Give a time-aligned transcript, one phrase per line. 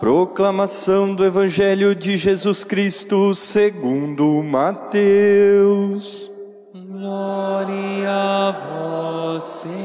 [0.00, 6.30] Proclamação do Evangelho de Jesus Cristo segundo Mateus.
[6.72, 9.78] Glória a vós, Senhor.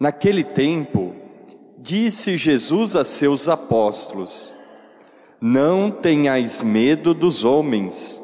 [0.00, 1.14] Naquele tempo,
[1.76, 4.56] disse Jesus a seus apóstolos:
[5.38, 8.22] Não tenhais medo dos homens,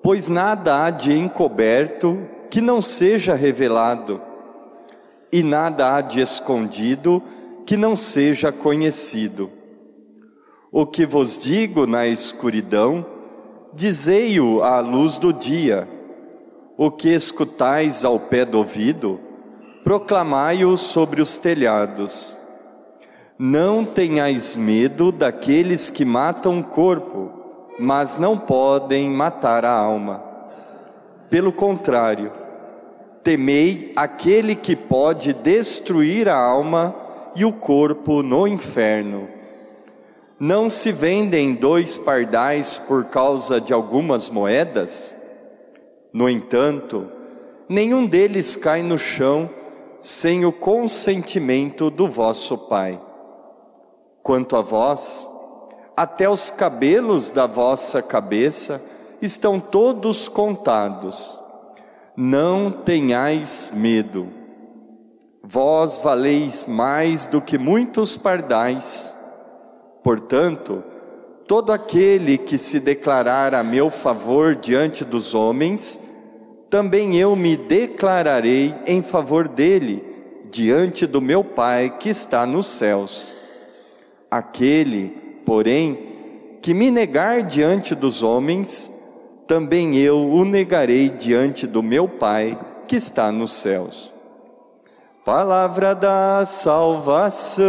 [0.00, 4.30] pois nada há de encoberto que não seja revelado
[5.32, 7.22] e nada há de escondido
[7.64, 9.50] que não seja conhecido.
[10.70, 13.06] O que vos digo na escuridão,
[13.72, 15.88] dizei-o à luz do dia.
[16.76, 19.18] O que escutais ao pé do ouvido,
[19.82, 22.38] proclamai-o sobre os telhados.
[23.38, 27.30] Não tenhais medo daqueles que matam o corpo,
[27.78, 30.22] mas não podem matar a alma.
[31.28, 32.41] Pelo contrário,
[33.22, 36.94] temei aquele que pode destruir a alma
[37.34, 39.28] e o corpo no inferno.
[40.38, 45.16] Não se vendem dois pardais por causa de algumas moedas?
[46.12, 47.08] No entanto,
[47.68, 49.48] nenhum deles cai no chão
[50.00, 53.00] sem o consentimento do vosso Pai.
[54.20, 55.30] Quanto a vós,
[55.96, 58.84] até os cabelos da vossa cabeça
[59.20, 61.41] estão todos contados
[62.16, 64.28] não tenhais medo.
[65.42, 69.16] Vós valeis mais do que muitos pardais.
[70.02, 70.82] Portanto,
[71.46, 76.00] todo aquele que se declarar a meu favor diante dos homens,
[76.68, 80.04] também eu me declararei em favor dele
[80.50, 83.34] diante do meu Pai que está nos céus.
[84.30, 85.08] Aquele,
[85.44, 86.12] porém,
[86.60, 88.91] que me negar diante dos homens,
[89.52, 92.58] também eu o negarei diante do meu Pai
[92.88, 94.10] que está nos céus.
[95.26, 97.62] Palavra da salvação.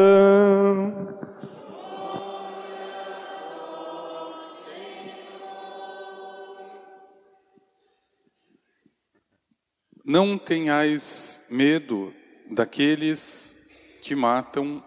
[10.05, 12.13] Não tenhais medo
[12.49, 13.57] daqueles
[14.01, 14.81] que matam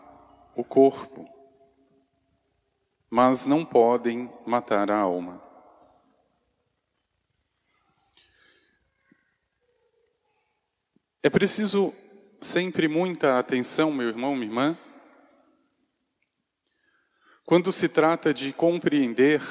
[0.57, 1.29] o corpo,
[3.11, 5.46] mas não podem matar a alma.
[11.27, 11.93] É preciso
[12.41, 14.79] sempre muita atenção, meu irmão, minha irmã,
[17.45, 19.43] quando se trata de compreender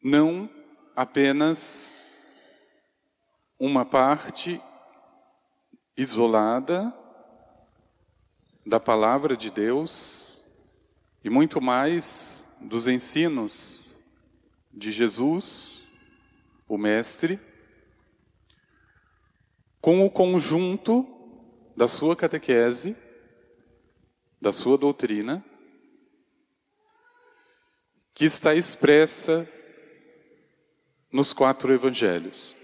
[0.00, 0.48] não
[0.94, 1.96] apenas
[3.58, 4.62] uma parte
[5.96, 6.94] isolada
[8.64, 10.40] da palavra de Deus
[11.24, 13.92] e muito mais dos ensinos
[14.72, 15.84] de Jesus,
[16.68, 17.40] o Mestre,
[19.86, 21.06] com o conjunto
[21.76, 22.96] da sua catequese,
[24.40, 25.44] da sua doutrina,
[28.12, 29.48] que está expressa
[31.12, 32.56] nos quatro evangelhos.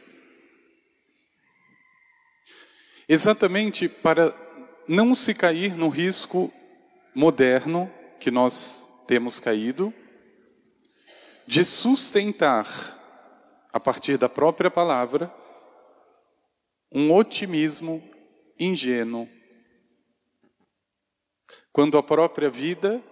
[3.08, 4.34] Exatamente para
[4.88, 6.52] não se cair no risco
[7.14, 9.94] moderno que nós temos caído,
[11.46, 12.66] de sustentar,
[13.72, 15.32] a partir da própria palavra,
[16.94, 18.02] um otimismo
[18.58, 19.28] ingênuo,
[21.72, 23.02] quando a própria vida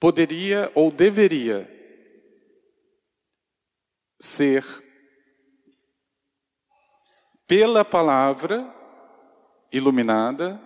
[0.00, 1.70] poderia ou deveria
[4.18, 4.64] ser
[7.46, 8.74] pela palavra
[9.70, 10.60] iluminada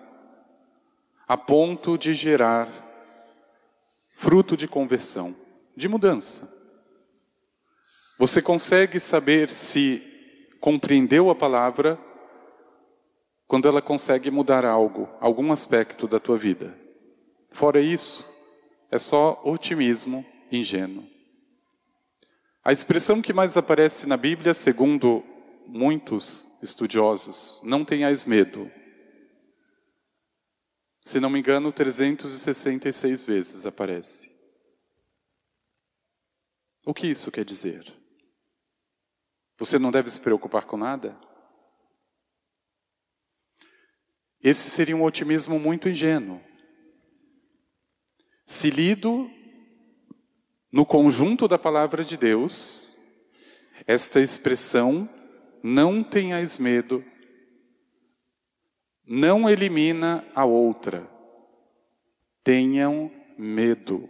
[1.27, 2.69] a ponto de gerar
[4.15, 5.37] fruto de conversão,
[5.77, 6.58] de mudança.
[8.19, 10.03] Você consegue saber se
[10.61, 11.97] compreendeu a palavra
[13.47, 16.77] quando ela consegue mudar algo, algum aspecto da tua vida.
[17.53, 18.29] Fora isso,
[18.91, 21.09] é só otimismo ingênuo.
[22.65, 25.25] A expressão que mais aparece na Bíblia, segundo
[25.65, 28.69] muitos estudiosos, não tenhais medo.
[31.00, 34.29] Se não me engano, 366 vezes aparece.
[36.85, 37.97] O que isso quer dizer?
[39.58, 41.19] Você não deve se preocupar com nada?
[44.40, 46.40] Esse seria um otimismo muito ingênuo.
[48.46, 49.28] Se lido
[50.70, 52.96] no conjunto da palavra de Deus,
[53.84, 55.08] esta expressão,
[55.60, 57.05] não tenhais medo,
[59.05, 61.10] não elimina a outra.
[62.44, 64.08] Tenham medo.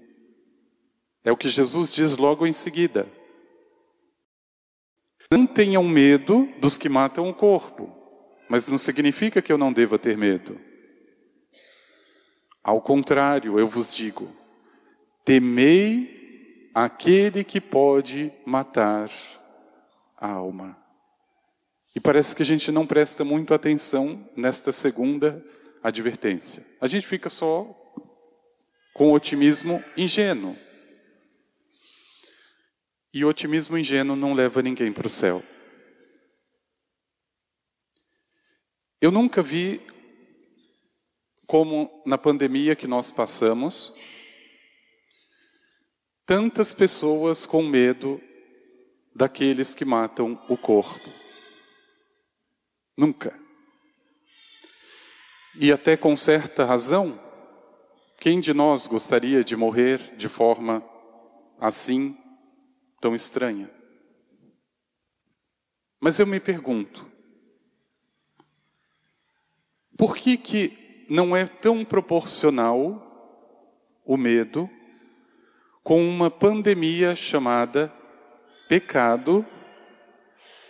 [1.24, 3.17] É o que Jesus diz logo em seguida.
[5.30, 7.94] Não tenham medo dos que matam o corpo,
[8.48, 10.58] mas não significa que eu não deva ter medo.
[12.62, 14.28] Ao contrário, eu vos digo:
[15.24, 19.10] temei aquele que pode matar
[20.16, 20.76] a alma.
[21.94, 25.44] E parece que a gente não presta muito atenção nesta segunda
[25.82, 26.64] advertência.
[26.80, 27.66] A gente fica só
[28.94, 30.56] com otimismo ingênuo.
[33.18, 35.42] E o otimismo ingênuo não leva ninguém para o céu.
[39.00, 39.84] Eu nunca vi
[41.44, 43.92] como na pandemia que nós passamos,
[46.24, 48.22] tantas pessoas com medo
[49.12, 51.10] daqueles que matam o corpo.
[52.96, 53.36] Nunca.
[55.56, 57.20] E até com certa razão,
[58.20, 60.88] quem de nós gostaria de morrer de forma
[61.58, 62.16] assim,
[63.00, 63.70] tão estranha?
[66.00, 67.10] Mas eu me pergunto,
[69.96, 73.04] por que que não é tão proporcional
[74.04, 74.68] o medo
[75.82, 77.92] com uma pandemia chamada
[78.68, 79.44] pecado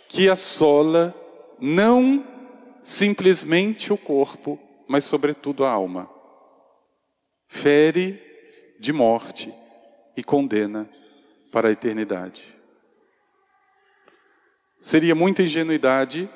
[0.07, 1.13] que assola
[1.59, 2.25] não
[2.81, 6.09] simplesmente o corpo, mas sobretudo a alma.
[7.47, 8.21] Fere
[8.79, 9.53] de morte
[10.15, 10.89] e condena
[11.51, 12.55] para a eternidade.
[14.79, 16.29] Seria muita ingenuidade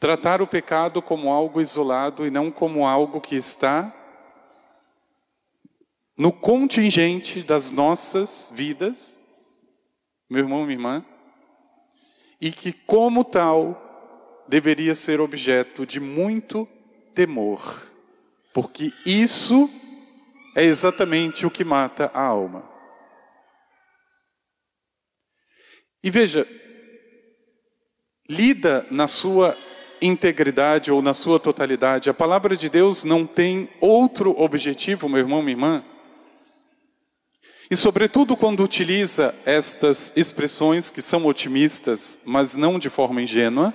[0.00, 3.94] Tratar o pecado como algo isolado e não como algo que está
[6.16, 9.20] no contingente das nossas vidas,
[10.28, 11.04] meu irmão, minha irmã,
[12.40, 16.66] e que, como tal, deveria ser objeto de muito
[17.14, 17.82] temor,
[18.54, 19.68] porque isso
[20.54, 22.69] é exatamente o que mata a alma.
[26.02, 26.46] E veja,
[28.28, 29.56] lida na sua
[30.00, 32.08] integridade ou na sua totalidade.
[32.08, 35.84] A palavra de Deus não tem outro objetivo, meu irmão, minha irmã.
[37.70, 43.72] E, sobretudo, quando utiliza estas expressões que são otimistas, mas não de forma ingênua,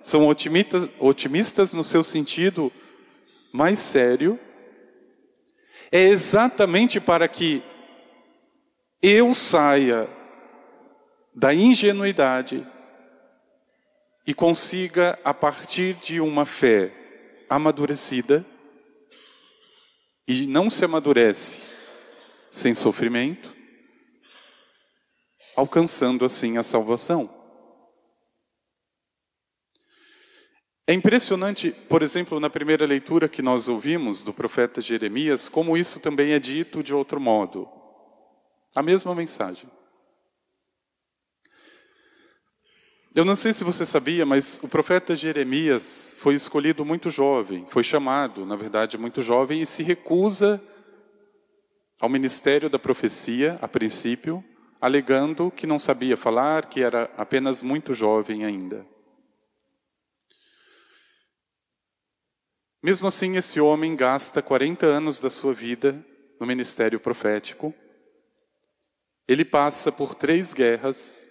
[0.00, 2.72] são otimistas, otimistas no seu sentido
[3.52, 4.38] mais sério,
[5.92, 7.62] é exatamente para que
[9.02, 10.08] eu saia
[11.34, 12.66] da ingenuidade
[14.26, 16.92] e consiga, a partir de uma fé
[17.48, 18.44] amadurecida,
[20.26, 21.60] e não se amadurece
[22.50, 23.54] sem sofrimento,
[25.56, 27.28] alcançando assim a salvação.
[30.86, 36.00] É impressionante, por exemplo, na primeira leitura que nós ouvimos do profeta Jeremias, como isso
[36.00, 37.68] também é dito de outro modo.
[38.74, 39.70] A mesma mensagem.
[43.12, 47.82] Eu não sei se você sabia, mas o profeta Jeremias foi escolhido muito jovem, foi
[47.82, 50.62] chamado, na verdade, muito jovem, e se recusa
[51.98, 54.44] ao ministério da profecia, a princípio,
[54.80, 58.86] alegando que não sabia falar, que era apenas muito jovem ainda.
[62.80, 66.02] Mesmo assim, esse homem gasta 40 anos da sua vida
[66.38, 67.74] no ministério profético.
[69.26, 71.29] Ele passa por três guerras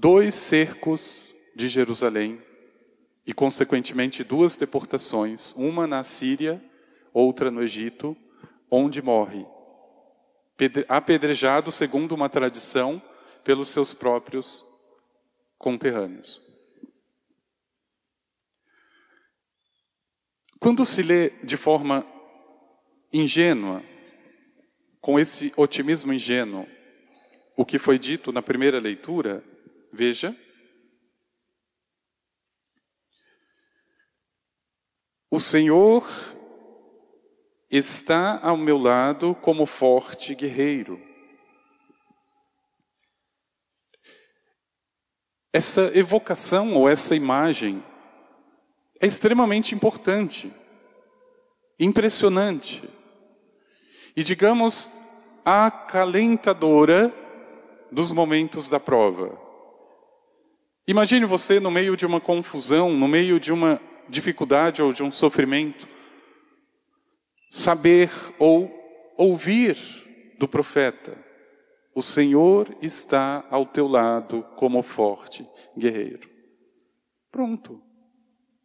[0.00, 2.40] dois cercos de Jerusalém
[3.26, 6.62] e, consequentemente, duas deportações, uma na Síria,
[7.12, 8.16] outra no Egito,
[8.70, 9.44] onde morre,
[10.88, 13.02] apedrejado, segundo uma tradição,
[13.42, 14.64] pelos seus próprios
[15.58, 16.40] conterrâneos.
[20.60, 22.06] Quando se lê de forma
[23.12, 23.82] ingênua,
[25.00, 26.68] com esse otimismo ingênuo,
[27.56, 29.42] o que foi dito na primeira leitura,
[29.92, 30.36] Veja.
[35.30, 36.06] O Senhor
[37.70, 41.00] está ao meu lado como forte guerreiro.
[45.52, 47.84] Essa evocação ou essa imagem
[49.00, 50.52] é extremamente importante,
[51.78, 52.88] impressionante
[54.16, 54.90] e, digamos,
[55.44, 57.14] acalentadora
[57.90, 59.47] dos momentos da prova.
[60.88, 63.78] Imagine você no meio de uma confusão, no meio de uma
[64.08, 65.86] dificuldade ou de um sofrimento,
[67.50, 68.72] saber ou
[69.14, 69.76] ouvir
[70.38, 71.22] do profeta:
[71.94, 76.26] O Senhor está ao teu lado como forte guerreiro.
[77.30, 77.82] Pronto.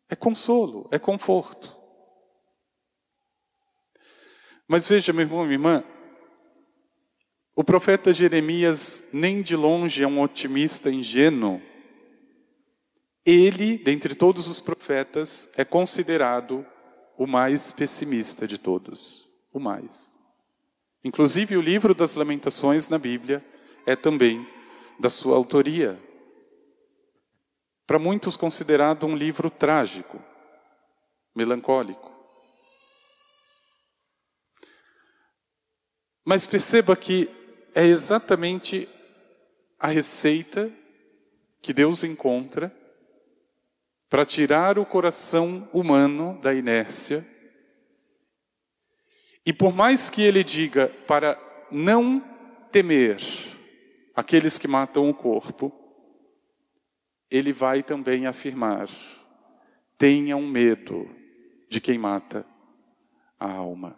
[0.07, 1.75] É consolo, é conforto.
[4.65, 5.83] Mas veja, meu irmão, minha irmã,
[7.53, 11.61] o profeta Jeremias nem de longe é um otimista ingênuo
[13.25, 16.65] ele, dentre todos os profetas, é considerado
[17.17, 19.27] o mais pessimista de todos.
[19.51, 20.17] O mais.
[21.03, 23.43] Inclusive, o livro das Lamentações na Bíblia
[23.85, 24.45] é também
[24.99, 25.99] da sua autoria.
[27.85, 30.21] Para muitos, considerado um livro trágico,
[31.35, 32.11] melancólico.
[36.25, 37.29] Mas perceba que
[37.75, 38.87] é exatamente
[39.77, 40.71] a receita
[41.61, 42.73] que Deus encontra
[44.13, 47.25] para tirar o coração humano da inércia.
[49.43, 51.35] E por mais que ele diga para
[51.71, 52.19] não
[52.71, 53.17] temer
[54.13, 55.73] aqueles que matam o corpo,
[57.27, 58.87] ele vai também afirmar:
[59.97, 61.09] tenham medo
[61.67, 62.45] de quem mata
[63.39, 63.97] a alma.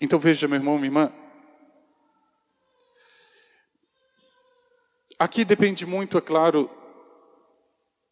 [0.00, 1.12] Então veja, meu irmão, minha irmã,
[5.20, 6.70] aqui depende muito, é claro,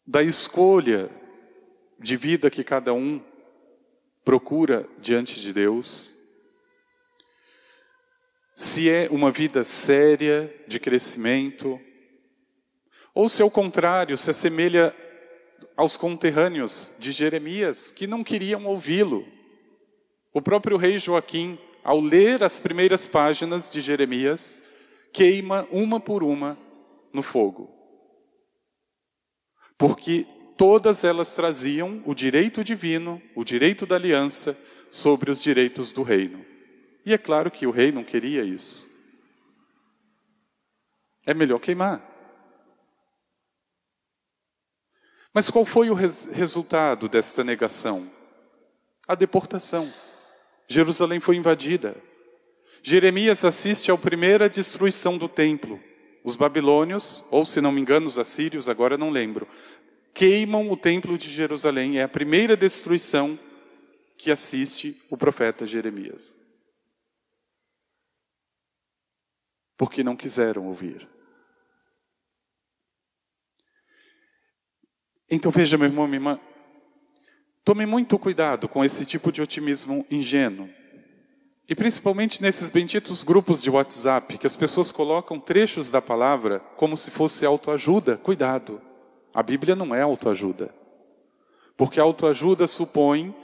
[0.05, 1.09] da escolha
[1.97, 3.19] de vida que cada um
[4.23, 6.13] procura diante de Deus.
[8.55, 11.81] Se é uma vida séria, de crescimento,
[13.11, 14.95] ou se ao contrário, se assemelha
[15.75, 19.25] aos conterrâneos de Jeremias, que não queriam ouvi-lo.
[20.31, 24.61] O próprio rei Joaquim ao ler as primeiras páginas de Jeremias,
[25.11, 26.68] queima uma por uma
[27.13, 27.73] no fogo.
[29.77, 30.25] Porque
[30.57, 34.57] todas elas traziam o direito divino, o direito da aliança,
[34.89, 36.45] sobre os direitos do reino.
[37.05, 38.87] E é claro que o rei não queria isso.
[41.25, 42.05] É melhor queimar.
[45.33, 48.11] Mas qual foi o res resultado desta negação?
[49.07, 49.93] A deportação.
[50.67, 51.95] Jerusalém foi invadida.
[52.81, 55.81] Jeremias assiste à primeira destruição do templo.
[56.23, 59.47] Os babilônios, ou se não me engano, os assírios, agora não lembro,
[60.13, 61.99] queimam o templo de Jerusalém.
[61.99, 63.37] É a primeira destruição
[64.17, 66.37] que assiste o profeta Jeremias.
[69.77, 71.07] Porque não quiseram ouvir.
[75.29, 76.39] Então veja, meu irmão, minha irmã,
[77.69, 80.67] Tome muito cuidado com esse tipo de otimismo ingênuo.
[81.69, 86.97] E principalmente nesses benditos grupos de WhatsApp, que as pessoas colocam trechos da palavra como
[86.97, 88.17] se fosse autoajuda.
[88.17, 88.81] Cuidado.
[89.31, 90.73] A Bíblia não é autoajuda.
[91.77, 93.35] Porque autoajuda supõe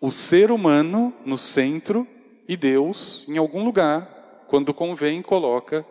[0.00, 2.08] o ser humano no centro
[2.48, 4.46] e Deus em algum lugar.
[4.48, 5.84] Quando convém, coloca.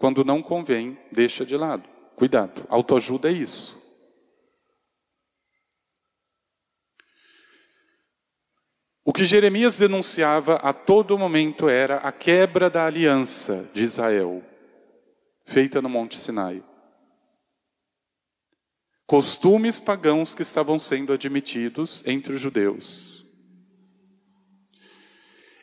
[0.00, 1.88] Quando não convém, deixa de lado.
[2.16, 2.66] Cuidado.
[2.68, 3.80] Autoajuda é isso.
[9.08, 14.42] O que Jeremias denunciava a todo momento era a quebra da aliança de Israel,
[15.44, 16.60] feita no Monte Sinai.
[19.06, 23.24] Costumes pagãos que estavam sendo admitidos entre os judeus.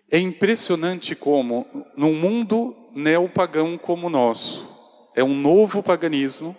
[0.10, 4.66] É impressionante como, num mundo neopagão como o nosso,
[5.14, 6.56] é um novo paganismo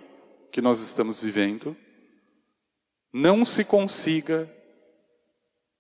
[0.53, 1.75] que nós estamos vivendo,
[3.11, 4.47] não se consiga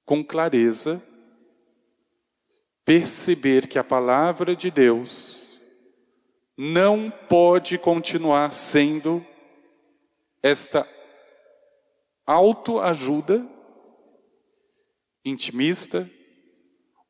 [0.04, 1.02] com clareza,
[2.84, 5.58] perceber que a palavra de Deus
[6.56, 9.24] não pode continuar sendo
[10.42, 10.86] esta
[12.26, 13.46] autoajuda
[15.24, 16.08] intimista,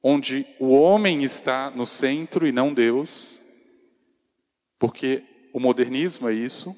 [0.03, 3.41] onde o homem está no centro e não Deus,
[4.79, 6.75] porque o modernismo é isso.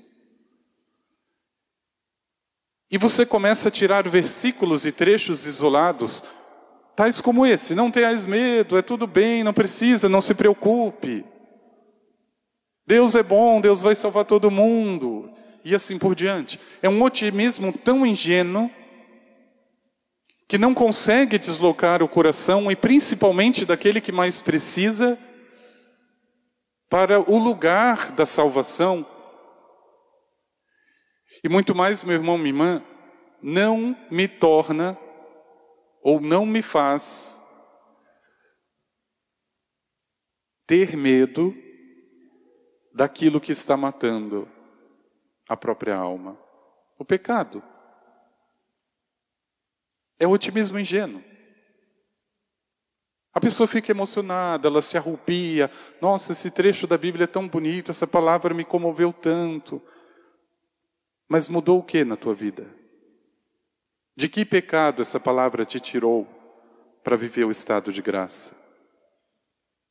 [2.90, 6.23] E você começa a tirar versículos e trechos isolados,
[6.95, 11.25] tais como esse: Não tenhais medo, é tudo bem, não precisa, não se preocupe.
[12.87, 15.28] Deus é bom, Deus vai salvar todo mundo,
[15.64, 16.61] e assim por diante.
[16.81, 18.71] É um otimismo tão ingênuo
[20.47, 25.19] que não consegue deslocar o coração e principalmente daquele que mais precisa
[26.88, 29.05] para o lugar da salvação
[31.43, 32.83] e muito mais, meu irmão, minha irmã,
[33.43, 34.99] não me torna
[36.02, 37.43] ou não me faz
[40.66, 41.55] ter medo
[42.93, 44.49] daquilo que está matando
[45.49, 46.37] a própria alma.
[46.99, 47.62] O pecado.
[50.19, 51.23] É o otimismo ingênuo.
[53.33, 55.71] A pessoa fica emocionada, ela se arrupia.
[56.00, 59.81] Nossa, esse trecho da Bíblia é tão bonito, essa palavra me comoveu tanto.
[61.28, 62.66] Mas mudou o que na tua vida?
[64.14, 66.26] De que pecado essa palavra te tirou
[67.02, 68.54] para viver o estado de graça?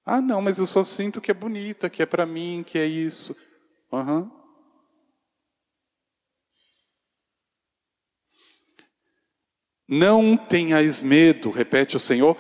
[0.05, 2.85] Ah, não, mas eu só sinto que é bonita, que é para mim, que é
[2.85, 3.35] isso.
[3.91, 4.29] Uhum.
[9.87, 12.37] Não tenhais medo, repete o Senhor,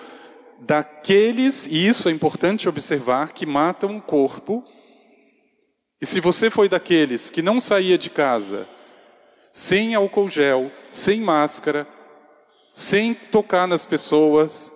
[0.59, 4.63] daqueles, e isso é importante observar, que matam o corpo.
[6.01, 8.67] E se você foi daqueles que não saía de casa
[9.55, 11.87] sem álcool gel, sem máscara,
[12.73, 14.69] sem tocar nas pessoas,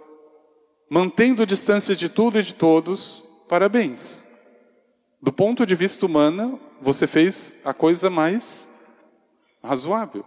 [0.90, 4.26] mantendo distância de tudo e de todos, parabéns.
[5.22, 8.70] Do ponto de vista humano, você fez a coisa mais
[9.62, 10.24] razoável.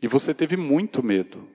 [0.00, 1.46] E você teve muito medo.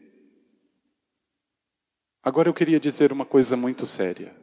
[2.22, 4.36] Agora eu queria dizer uma coisa muito séria.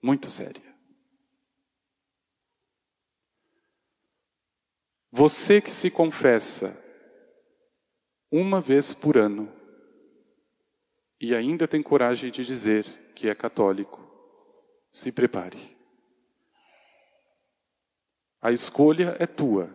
[0.00, 0.69] Muito séria.
[5.12, 6.76] Você que se confessa
[8.30, 9.52] uma vez por ano
[11.20, 14.00] e ainda tem coragem de dizer que é católico,
[14.92, 15.76] se prepare.
[18.40, 19.68] A escolha é tua.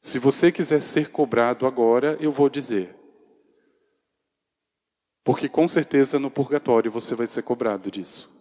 [0.00, 2.96] Se você quiser ser cobrado agora, eu vou dizer.
[5.22, 8.32] Porque com certeza no purgatório você vai ser cobrado disso.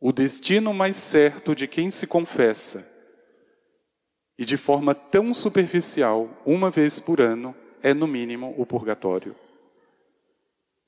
[0.00, 2.97] O destino mais certo de quem se confessa
[4.38, 9.34] e de forma tão superficial, uma vez por ano, é no mínimo o purgatório.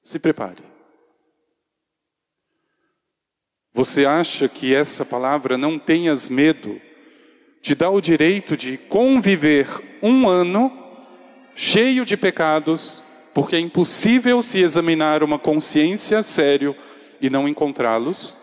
[0.02, 0.62] Se prepare.
[3.72, 6.80] Você acha que essa palavra não tenhas medo
[7.60, 9.66] te dá o direito de conviver
[10.02, 10.72] um ano
[11.54, 13.04] cheio de pecados,
[13.34, 16.74] porque é impossível se examinar uma consciência sério
[17.20, 18.36] e não encontrá-los?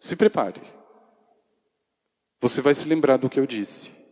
[0.00, 0.60] Se prepare.
[2.40, 4.03] Você vai se lembrar do que eu disse.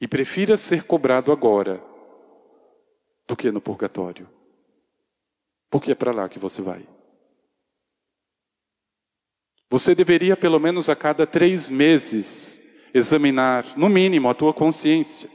[0.00, 1.82] E prefira ser cobrado agora
[3.26, 4.28] do que no purgatório.
[5.70, 6.86] Porque é para lá que você vai.
[9.70, 12.60] Você deveria, pelo menos a cada três meses,
[12.92, 15.28] examinar, no mínimo, a tua consciência.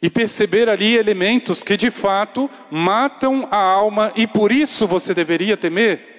[0.00, 5.56] E perceber ali elementos que de fato matam a alma e por isso você deveria
[5.56, 6.15] temer.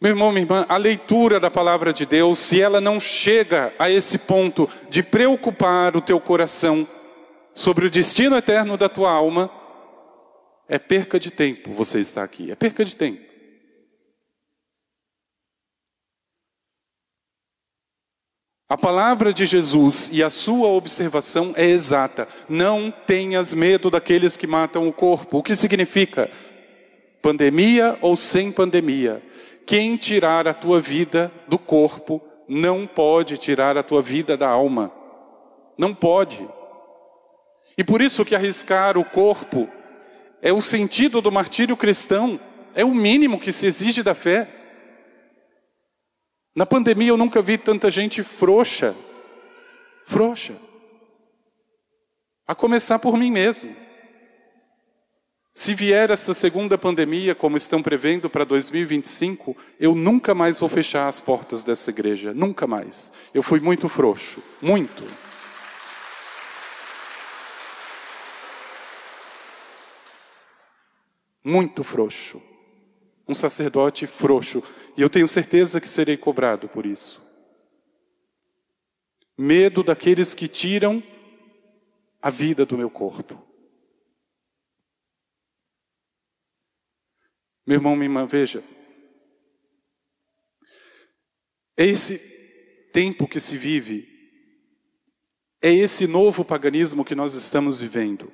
[0.00, 3.88] Meu irmão, minha irmã, a leitura da palavra de Deus, se ela não chega a
[3.88, 6.86] esse ponto de preocupar o teu coração
[7.54, 9.50] sobre o destino eterno da tua alma,
[10.68, 13.24] é perca de tempo você estar aqui, é perca de tempo.
[18.68, 22.26] A palavra de Jesus e a sua observação é exata.
[22.48, 25.38] Não tenhas medo daqueles que matam o corpo.
[25.38, 26.28] O que significa?
[27.22, 29.22] Pandemia ou sem pandemia.
[29.66, 34.92] Quem tirar a tua vida do corpo não pode tirar a tua vida da alma.
[35.76, 36.48] Não pode.
[37.76, 39.68] E por isso que arriscar o corpo
[40.40, 42.38] é o sentido do martírio cristão,
[42.74, 44.48] é o mínimo que se exige da fé.
[46.54, 48.94] Na pandemia eu nunca vi tanta gente frouxa,
[50.06, 50.54] frouxa.
[52.46, 53.74] A começar por mim mesmo.
[55.58, 61.08] Se vier essa segunda pandemia, como estão prevendo para 2025, eu nunca mais vou fechar
[61.08, 63.10] as portas dessa igreja, nunca mais.
[63.32, 65.02] Eu fui muito frouxo, muito.
[71.42, 72.42] Muito frouxo.
[73.26, 74.62] Um sacerdote frouxo.
[74.94, 77.24] E eu tenho certeza que serei cobrado por isso.
[79.38, 81.02] Medo daqueles que tiram
[82.20, 83.55] a vida do meu corpo.
[87.66, 88.62] Meu irmão, minha irmã, veja.
[91.76, 92.18] É esse
[92.92, 94.08] tempo que se vive,
[95.60, 98.32] é esse novo paganismo que nós estamos vivendo.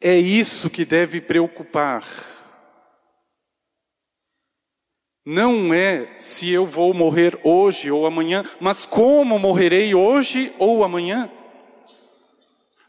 [0.00, 2.04] É isso que deve preocupar.
[5.24, 11.28] Não é se eu vou morrer hoje ou amanhã, mas como morrerei hoje ou amanhã.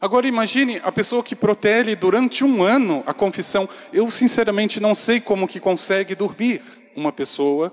[0.00, 3.68] Agora imagine a pessoa que protele durante um ano a confissão.
[3.92, 6.62] Eu sinceramente não sei como que consegue dormir
[6.94, 7.72] uma pessoa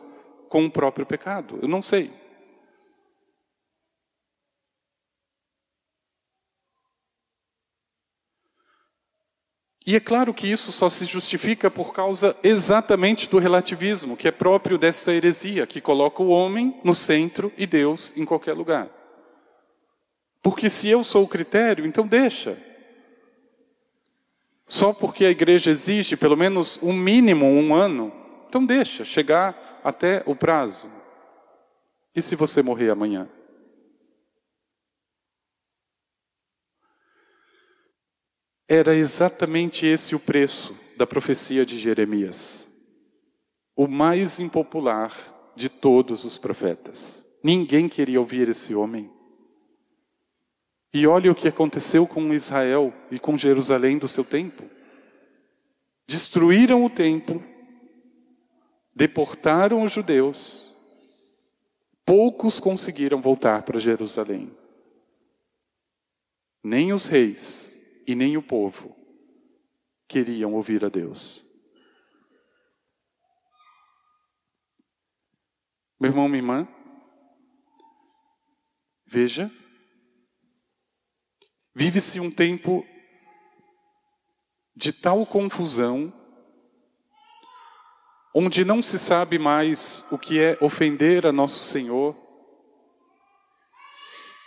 [0.49, 1.59] com o próprio pecado.
[1.61, 2.11] Eu não sei.
[9.87, 14.31] E é claro que isso só se justifica por causa exatamente do relativismo, que é
[14.31, 18.89] próprio desta heresia, que coloca o homem no centro e Deus em qualquer lugar.
[20.45, 22.55] Porque se eu sou o critério, então deixa.
[24.67, 28.13] Só porque a igreja exige pelo menos um mínimo, um ano,
[28.47, 30.87] então deixa chegar até o prazo.
[32.13, 33.27] E se você morrer amanhã?
[38.67, 42.67] Era exatamente esse o preço da profecia de Jeremias.
[43.75, 45.11] O mais impopular
[45.55, 47.25] de todos os profetas.
[47.43, 49.14] Ninguém queria ouvir esse homem.
[50.95, 54.63] E olha o que aconteceu com Israel e com Jerusalém do seu tempo.
[56.07, 57.43] Destruíram o templo,
[58.95, 60.73] deportaram os judeus,
[62.05, 64.55] poucos conseguiram voltar para Jerusalém.
[66.63, 67.77] Nem os reis
[68.07, 68.95] e nem o povo
[70.07, 71.45] queriam ouvir a Deus.
[75.99, 76.67] Meu irmão, minha irmã,
[79.05, 79.51] veja,
[81.75, 82.85] vive-se um tempo
[84.73, 86.13] de tal confusão,
[88.33, 92.15] onde não se sabe mais o que é ofender a nosso Senhor.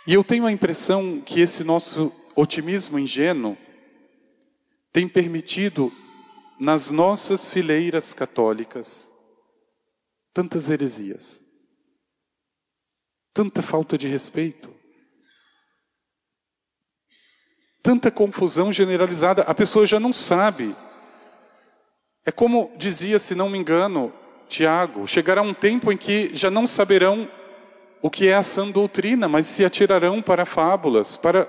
[0.07, 3.55] E eu tenho a impressão que esse nosso otimismo ingênuo
[4.91, 5.91] tem permitido
[6.59, 9.11] nas nossas fileiras católicas
[10.33, 11.41] tantas heresias,
[13.33, 14.78] tanta falta de respeito,
[17.81, 20.75] tanta confusão generalizada, a pessoa já não sabe.
[22.25, 24.13] É como dizia, se não me engano,
[24.47, 27.29] Tiago: chegará um tempo em que já não saberão
[28.01, 31.47] o que é a sã doutrina, mas se atirarão para fábulas, para.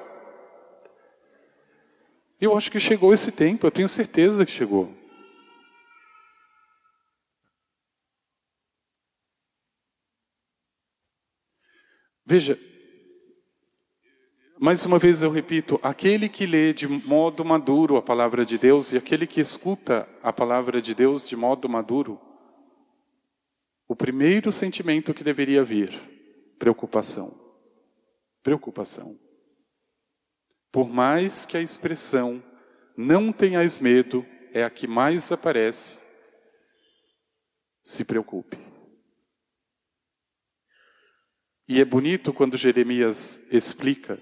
[2.41, 4.95] Eu acho que chegou esse tempo, eu tenho certeza que chegou.
[12.25, 12.57] Veja,
[14.61, 18.93] mais uma vez eu repito: aquele que lê de modo maduro a palavra de Deus
[18.93, 22.21] e aquele que escuta a palavra de Deus de modo maduro,
[23.89, 25.99] o primeiro sentimento que deveria vir,
[26.59, 27.35] preocupação.
[28.43, 29.19] Preocupação.
[30.71, 32.43] Por mais que a expressão
[32.97, 35.99] não tenhais medo é a que mais aparece,
[37.83, 38.59] se preocupe.
[41.67, 44.19] E é bonito quando Jeremias explica: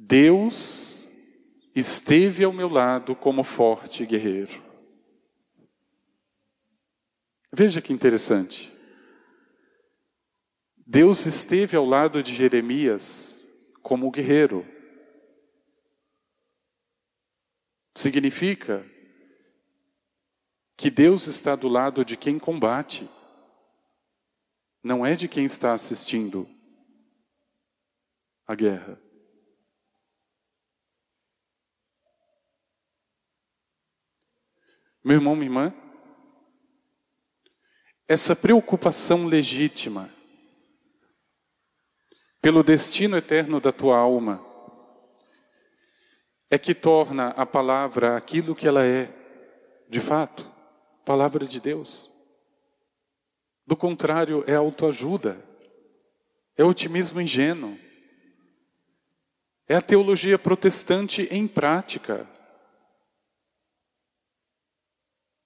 [0.00, 1.04] Deus
[1.74, 4.62] esteve ao meu lado como forte guerreiro.
[7.52, 8.72] Veja que interessante.
[10.76, 13.44] Deus esteve ao lado de Jeremias
[13.82, 14.64] como guerreiro.
[17.96, 18.88] Significa
[20.76, 23.10] que Deus está do lado de quem combate
[24.80, 26.48] não é de quem está assistindo
[28.46, 29.07] a guerra.
[35.04, 35.74] Meu irmão, minha irmã,
[38.06, 40.10] essa preocupação legítima
[42.40, 44.44] pelo destino eterno da tua alma
[46.50, 49.12] é que torna a palavra aquilo que ela é,
[49.88, 50.50] de fato,
[51.04, 52.10] palavra de Deus.
[53.66, 55.44] Do contrário, é autoajuda,
[56.56, 57.78] é otimismo ingênuo,
[59.68, 62.26] é a teologia protestante em prática.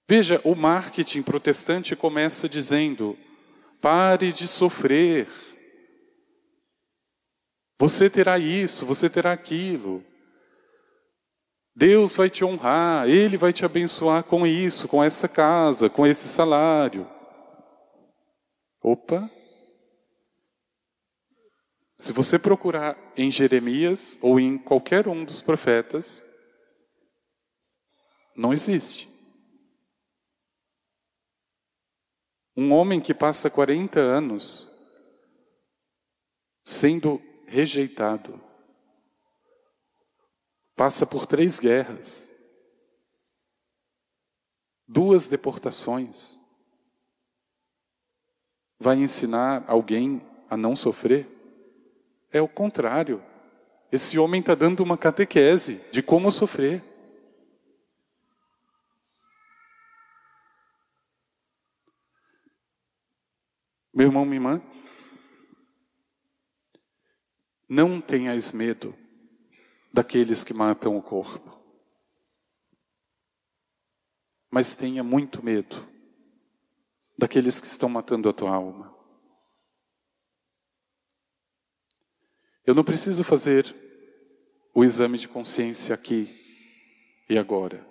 [0.07, 3.17] Veja, o marketing protestante começa dizendo:
[3.81, 5.27] pare de sofrer.
[7.79, 10.03] Você terá isso, você terá aquilo.
[11.75, 16.27] Deus vai te honrar, Ele vai te abençoar com isso, com essa casa, com esse
[16.27, 17.09] salário.
[18.81, 19.29] Opa!
[21.97, 26.21] Se você procurar em Jeremias ou em qualquer um dos profetas,
[28.35, 29.12] não existe.
[32.55, 34.69] Um homem que passa 40 anos
[36.63, 38.39] sendo rejeitado,
[40.75, 42.31] passa por três guerras,
[44.87, 46.37] duas deportações,
[48.79, 51.27] vai ensinar alguém a não sofrer?
[52.31, 53.23] É o contrário.
[53.91, 56.83] Esse homem está dando uma catequese de como sofrer.
[63.93, 64.61] Meu irmão, minha irmã,
[67.69, 68.95] não tenhais medo
[69.93, 71.61] daqueles que matam o corpo,
[74.49, 75.87] mas tenha muito medo
[77.15, 78.91] daqueles que estão matando a tua alma.
[82.65, 83.75] Eu não preciso fazer
[84.73, 86.33] o exame de consciência aqui
[87.29, 87.87] e agora.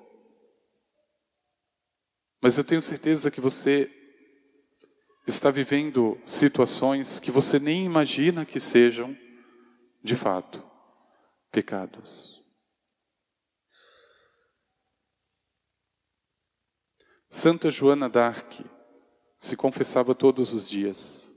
[2.41, 4.02] Mas eu tenho certeza que você
[5.27, 9.17] está vivendo situações que você nem imagina que sejam,
[10.03, 10.63] de fato,
[11.51, 12.43] pecados.
[17.29, 18.61] Santa Joana d'Arc
[19.39, 21.33] se confessava todos os dias.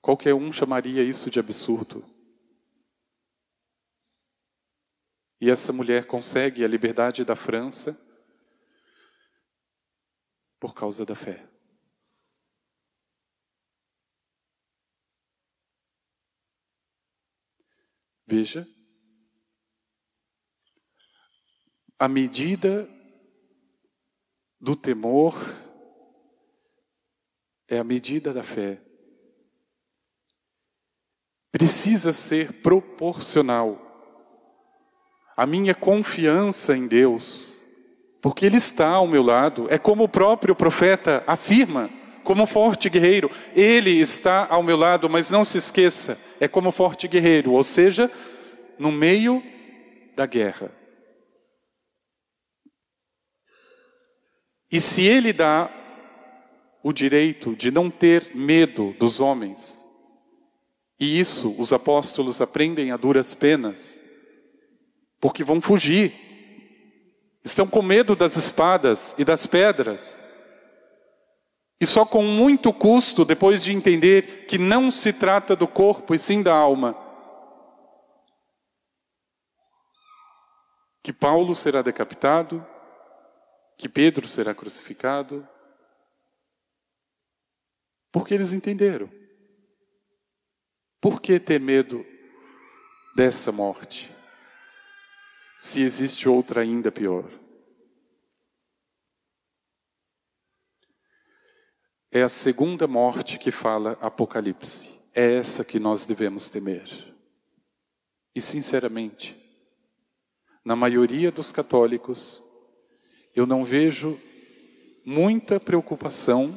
[0.00, 2.04] Qualquer um chamaria isso de absurdo.
[5.40, 7.98] E essa mulher consegue a liberdade da França
[10.60, 11.53] por causa da fé.
[18.26, 18.66] Veja,
[21.98, 22.88] a medida
[24.58, 25.34] do temor
[27.68, 28.80] é a medida da fé.
[31.52, 33.80] Precisa ser proporcional.
[35.36, 37.56] A minha confiança em Deus,
[38.22, 41.90] porque Ele está ao meu lado, é como o próprio profeta afirma,
[42.24, 43.30] como forte guerreiro.
[43.54, 48.10] Ele está ao meu lado, mas não se esqueça, é como forte guerreiro, ou seja,
[48.78, 49.42] no meio
[50.16, 50.72] da guerra.
[54.72, 55.70] E se ele dá
[56.82, 59.86] o direito de não ter medo dos homens,
[60.98, 64.00] e isso os apóstolos aprendem a duras penas,
[65.20, 66.12] porque vão fugir,
[67.44, 70.23] estão com medo das espadas e das pedras,
[71.80, 76.18] e só com muito custo, depois de entender que não se trata do corpo e
[76.18, 76.96] sim da alma,
[81.02, 82.66] que Paulo será decapitado,
[83.76, 85.46] que Pedro será crucificado,
[88.10, 89.10] porque eles entenderam.
[91.00, 92.06] Por que ter medo
[93.14, 94.10] dessa morte?
[95.60, 97.43] Se existe outra ainda pior.
[102.16, 104.88] É a segunda morte que fala Apocalipse.
[105.12, 106.88] É essa que nós devemos temer.
[108.32, 109.36] E, sinceramente,
[110.64, 112.40] na maioria dos católicos,
[113.34, 114.16] eu não vejo
[115.04, 116.54] muita preocupação,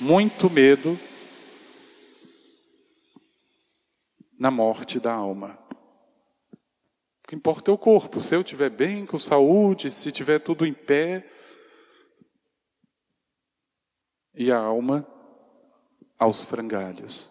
[0.00, 0.98] muito medo
[4.38, 5.58] na morte da alma.
[7.22, 8.20] O que importa é o corpo.
[8.20, 11.26] Se eu estiver bem, com saúde, se tiver tudo em pé,
[14.38, 15.04] e a alma
[16.16, 17.28] aos frangalhos.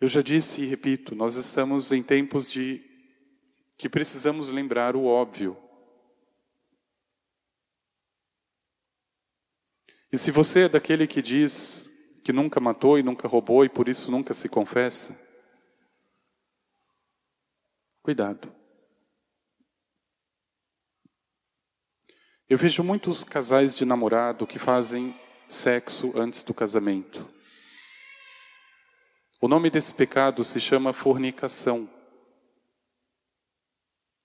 [0.00, 2.80] Eu já disse e repito, nós estamos em tempos de
[3.76, 5.56] que precisamos lembrar o óbvio.
[10.12, 11.84] E se você é daquele que diz
[12.22, 15.18] que nunca matou e nunca roubou e por isso nunca se confessa,
[18.00, 18.55] cuidado.
[22.48, 25.12] Eu vejo muitos casais de namorado que fazem
[25.48, 27.28] sexo antes do casamento.
[29.40, 31.90] O nome desse pecado se chama fornicação.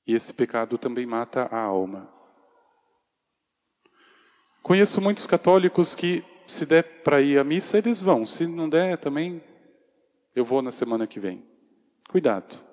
[0.05, 2.13] E esse pecado também mata a alma.
[4.61, 8.23] Conheço muitos católicos que, se der para ir à missa, eles vão.
[8.23, 9.43] Se não der, também
[10.35, 11.43] eu vou na semana que vem.
[12.07, 12.63] Cuidado.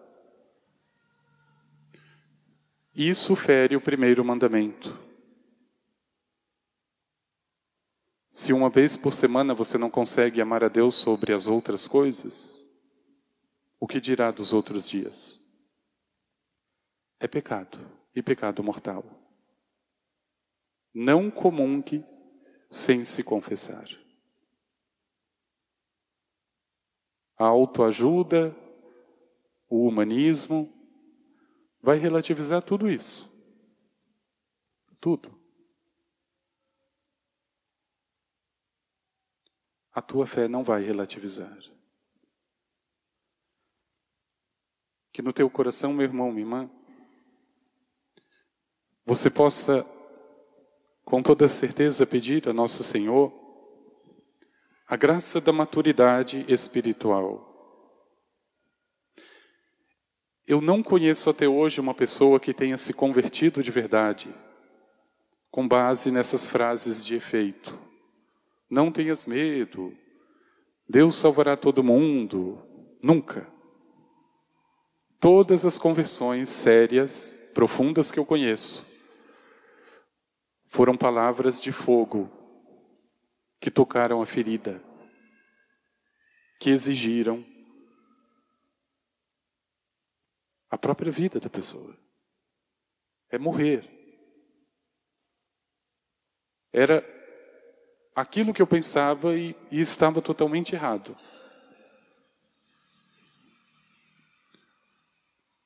[2.95, 5.08] Isso fere o primeiro mandamento.
[8.38, 12.64] Se uma vez por semana você não consegue amar a Deus sobre as outras coisas,
[13.81, 15.40] o que dirá dos outros dias?
[17.18, 17.81] É pecado,
[18.14, 19.05] e pecado mortal.
[20.94, 22.07] Não comungue
[22.70, 23.88] sem se confessar.
[27.37, 28.57] A autoajuda,
[29.68, 30.72] o humanismo,
[31.83, 33.29] vai relativizar tudo isso.
[35.01, 35.38] Tudo.
[39.99, 41.59] A tua fé não vai relativizar.
[45.13, 46.71] Que no teu coração, meu irmão, minha irmã,
[49.05, 49.85] você possa,
[51.05, 53.33] com toda certeza, pedir a Nosso Senhor
[54.87, 57.45] a graça da maturidade espiritual.
[60.47, 64.33] Eu não conheço até hoje uma pessoa que tenha se convertido de verdade
[65.51, 67.88] com base nessas frases de efeito.
[68.69, 69.97] Não tenhas medo.
[70.89, 72.63] Deus salvará todo mundo.
[73.03, 73.47] Nunca.
[75.21, 78.87] Todas as conversões sérias, profundas que eu conheço,
[80.67, 82.31] foram palavras de fogo
[83.61, 84.81] que tocaram a ferida,
[86.61, 87.45] que exigiram
[90.71, 91.97] a própria vida da pessoa.
[93.31, 93.89] É morrer.
[96.73, 97.18] Era
[98.19, 101.17] aquilo que eu pensava e, e estava totalmente errado.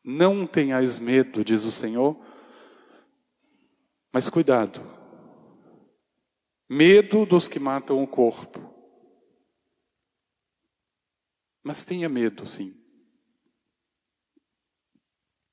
[0.05, 2.15] Não tenhais medo, diz o Senhor,
[4.13, 4.83] mas cuidado.
[6.69, 8.61] Medo dos que matam o corpo.
[11.63, 12.75] Mas tenha medo, sim.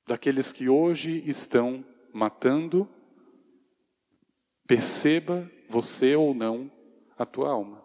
[0.06, 1.82] Daqueles que hoje estão
[2.12, 2.86] matando,
[4.66, 6.79] perceba você ou não
[7.20, 7.84] a tua alma.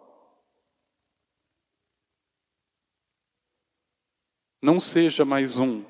[4.62, 5.84] Não seja mais um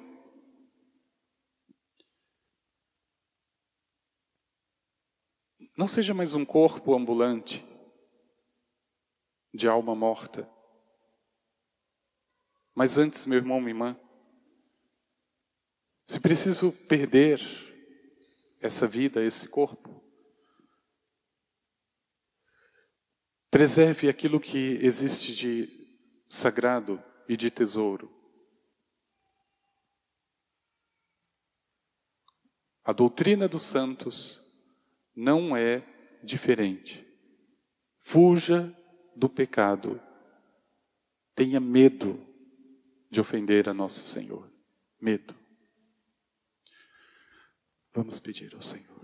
[5.76, 7.62] Não seja mais um corpo ambulante
[9.54, 10.50] de alma morta.
[12.74, 14.00] Mas antes, meu irmão, minha irmã,
[16.06, 17.38] se preciso perder
[18.58, 19.95] essa vida, esse corpo,
[23.56, 25.96] preserve aquilo que existe de
[26.28, 28.12] sagrado e de tesouro.
[32.84, 34.42] A doutrina dos santos
[35.14, 35.82] não é
[36.22, 37.02] diferente.
[37.98, 38.76] Fuja
[39.16, 39.98] do pecado.
[41.34, 42.22] Tenha medo
[43.10, 44.52] de ofender a nosso Senhor.
[45.00, 45.34] Medo.
[47.94, 48.95] Vamos pedir ao Senhor.